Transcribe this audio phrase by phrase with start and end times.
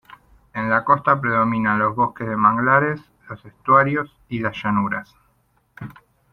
[0.55, 5.13] En la costa predominan los bosques de manglares, los estuarios y las llanuras.